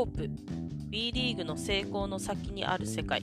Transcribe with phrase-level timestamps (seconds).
[0.00, 0.30] ホープ
[0.90, 3.22] WE リーグの成功の先にある世界。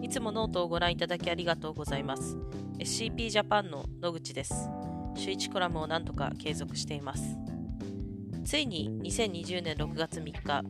[0.00, 2.38] いつもノートをご覧いただきありがとうございます。
[2.78, 4.54] SCP ジャパンの野口です。
[5.14, 7.36] 週1コラムを何とか継続しています。
[8.46, 10.62] ついに2020年6月3日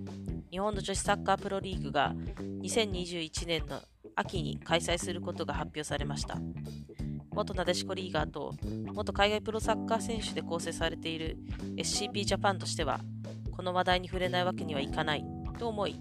[0.50, 2.12] 日本の女子サッカープロリーグが
[2.60, 3.80] 2021年の
[4.16, 6.40] 秋に開催することが発表されました。
[7.30, 8.56] 元なでしこリーガーと
[8.92, 11.36] 元海外プロサッカー選手で構成されている
[11.76, 12.98] SCP ジャパンとしては
[13.56, 15.24] この話題に触れないわけにはいかない。
[15.58, 16.00] と思い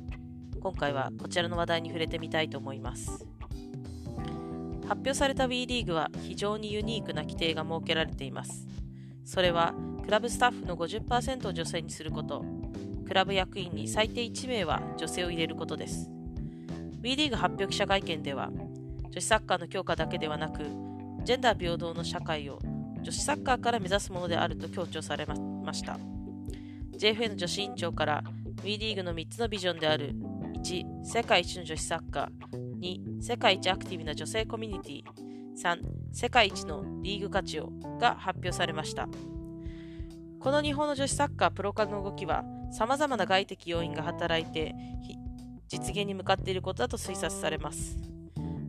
[0.59, 3.27] 今回はこちらの話題に触れてみたいと思います。
[4.87, 8.67] 発表された WE リーグは非常にユニークな規定が設けられています。
[9.25, 12.43] それはクラブスタッフの50%を女性にすること。
[13.05, 16.09] クラブ役員に最低1名は女性を入れることです。
[17.01, 18.49] WE リーグ発表記者会見では
[19.11, 20.63] 女子サッカーの強化だけではなく
[21.23, 22.59] ジェンダー平等の社会を
[23.01, 25.99] 女子サッカーから目指すものであると強調されました。
[27.03, 28.23] JFN 女子委員長から
[28.63, 30.15] WE リーグの3つのビジョンである
[30.63, 35.03] 1世界一の女子サッカー2世界一アクティブな女性コミュニティ
[35.61, 35.79] 3
[36.13, 39.09] 世界一のリーグ価値をが発表されました。
[40.39, 44.73] この日本の女子サッカープロ化の動きはさまざまな外的要因が働いて
[45.67, 47.97] 実現に向かっていることだと推察されます。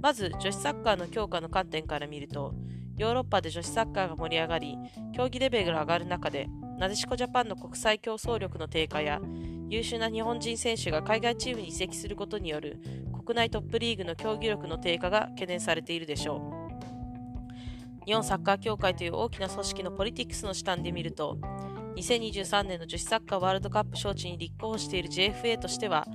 [0.02, 2.52] まず女子サッカーの強化の観点から見ると
[2.96, 4.76] ヨーロッパで女子サッカーが盛り上がり
[5.14, 9.20] 競技レベルが上がる中でなでしこジャパンの国際競争力の低下や
[9.68, 12.80] 優秀な日本人選手が海外チームに移籍することによる
[13.24, 16.64] 国内トップリーグの競技力の低下が懸念されているでしょう。
[18.04, 21.38] 日本サッカー協会という大きな組織のポリティクスの視点で見ると
[21.96, 26.06] 2023年の女子サッカーワールドカップ招致に立候補している JFA としては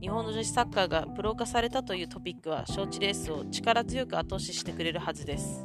[0.00, 5.64] 日本の女子サッカーがプロ化されたというトピックは招致レースを力強く後押ししてくれるはずです。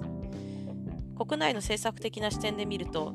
[1.17, 3.13] 国内の政策的な視点で見ると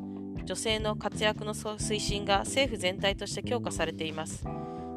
[0.51, 4.45] 女性の活躍の推進が政府全体として強化されています。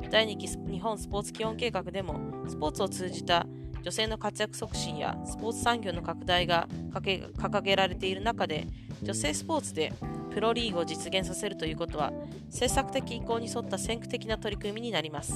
[0.09, 3.45] 第2期日本スポーツ基本計画でもスポーツを通じた
[3.83, 8.65] 女性の活躍促進やスポーツ産業の拡大が掲げられている中で
[9.03, 9.93] 女性スポーツで
[10.31, 12.11] プロリーグを実現させるということは
[12.47, 15.35] 政策的意向に沿った先駆的な取り組みになります。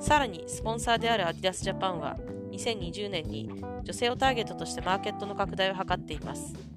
[0.00, 2.16] さらにスポンサーであるアディダスジャパンは
[2.50, 3.48] 2020年に
[3.84, 6.71] 女性をターゲットとしてマーケットの拡大を図っています。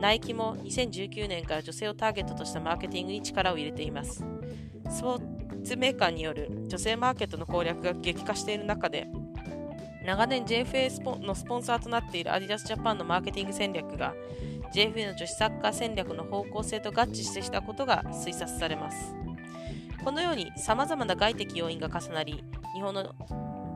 [0.00, 4.24] ナイキも2019年から女性をターゲットとしたマーケティングに力を入れています。
[4.90, 9.06] スポーツメーカーによる女性マーケットの攻略が激化している中で
[10.04, 14.14] 長年 JFA のスポンサーとなっているアディダスジャパンのマーケティング戦略が
[14.74, 19.14] JFA の女子サッカー戦略の方向性と合致してきたことが推察されます。
[20.02, 22.42] このように様々な外的要因が重なり
[22.74, 23.14] 日本の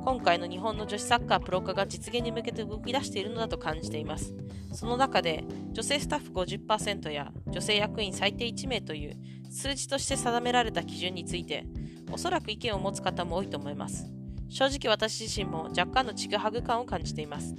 [0.04, 4.34] 今回の日本の女子サッカープロ化が実現に向けて動き出しているのだと感じています。
[4.74, 9.16] その中で、女性スタッフ50%や女性役員最低1名という
[9.50, 11.64] 数字として定められた基準について、
[12.12, 14.06] おそらく意見を持つ方も多いと思います。
[14.50, 17.54] 正直私自身も若干のちぐはぐ感を感じています。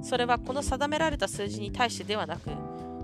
[0.00, 2.48] それはこの定められた数字に対してではなく、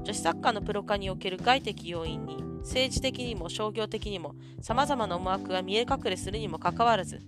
[0.04, 7.20] 女子サッカーのプロ化における外的要因に政治的にも商業的にも様々な思惑が見え隠れするにもかかわらず、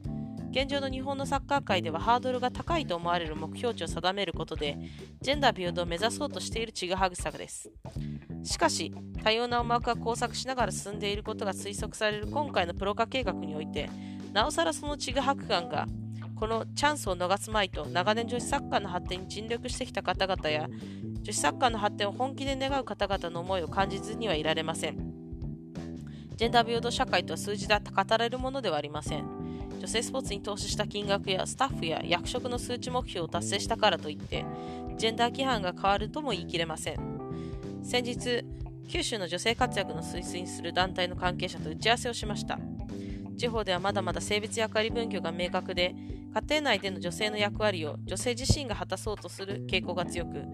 [0.52, 4.76] 現状の日本のサッカー界ではハードルが高いと思われる目標値を定めることで、
[5.22, 7.70] ジェンダー平等を目指そうとしているちぐはぐさです。
[8.44, 8.92] しかし、
[9.24, 13.88] 多様な思惑が交錯しながら進んでいることが推測される今回のプロ化計画において、
[14.34, 15.86] なおさらそのちぐはぐ感が、
[16.36, 20.68] このチャンスを逃すまいと長年女子サッカーの発展に尽力してきた方々や、
[21.22, 24.98] 女子サッカーの発展を本気で願う方々の思いを感じずにはいられません。
[26.36, 29.41] ジェンダー平等社会とは数字で語られるものではありません。
[29.82, 34.46] 女性スポーツに投資した金額やスタッフや役職の数値目標を達成したからといって
[34.96, 36.98] ジェンダー規範が変わるとも言い切れません。
[37.82, 38.44] 先日
[38.86, 42.60] 九州の女性活躍の推進する団体の関係者と打ち合わせをしました。
[43.36, 45.96] 地方ではまだまだ性別役割分業が明確で
[46.32, 50.44] 家庭内での女性の役割を女性自身が果たそうとする傾向が強く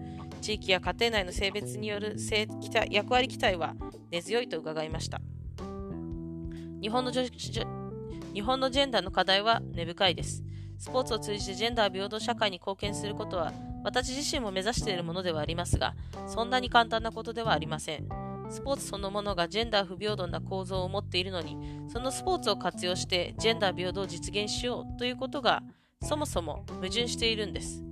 [0.41, 2.47] 地域や家庭内の性別による性
[2.89, 3.75] 役割期待は
[4.09, 5.21] 根強いと伺いました。
[6.81, 7.23] 日本の女
[8.39, 10.45] 日本のジェンダーの課題は根深いです。
[10.77, 13.51] スポーツを通じてジェンダー平等社会に貢献することは、
[13.83, 15.93] 私自身も目指しているものではありますが、
[16.25, 18.07] そんなに簡単なことではありません。
[18.49, 21.57] スポーツそのものがジェンダー不平等な構造を持っているのに、
[21.89, 25.61] そのスポーツを活用してジェンダー平等を実現しようということが、
[26.01, 27.83] そもそも矛盾しているんです。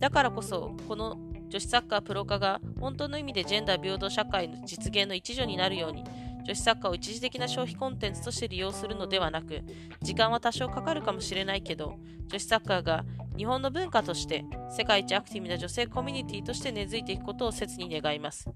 [0.00, 1.16] だからこそ、この
[1.48, 6.02] 女子サッカープロ化が本当の意味でジェンダー平等社会の実現の一助になるように、
[6.46, 9.62] 女子サッカーを一時的な消費コンテンツとして利用するのではなく、
[10.00, 11.98] 時間は多少かかるかもしれないけど、
[12.28, 13.04] 女子サッカーが
[13.36, 18.48] 日本の文化として世界一アクティブな女性コミュニティとして根付いていくことを切に願います。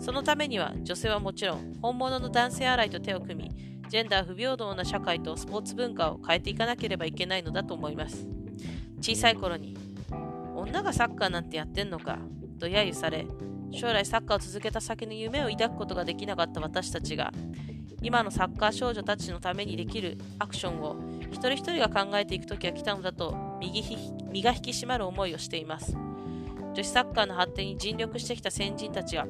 [0.00, 3.50] そのためには女性はもちろん本物の男性洗いと手を組み、
[3.90, 8.26] ジェンダー不平等な社会とスポーツ文化を変えていかなければいけないのだと思います。
[9.00, 9.76] 小さい頃に、
[10.56, 12.18] 女がサッカーなんてやってんのか
[12.58, 13.26] と揶揄され、
[13.74, 17.32] 将来サッカーを続けた先の夢を抱くことができなかった私たちが、
[18.02, 20.96] 今のサッカー少女たちのためにできるアクションを
[21.32, 23.82] 一人一人が考えていく時が来たのだと右
[24.30, 25.96] 身が引き締まる思いをしています。
[26.74, 29.26] 女子サッカーの発展に尽力してきた先人たちが、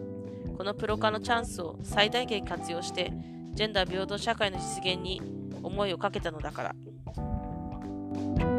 [0.56, 3.12] このプロ化のチャンスを最大限活用して、
[3.52, 5.20] ジェンダー平等社会の実現に
[5.62, 8.53] 思いをかけたのだから。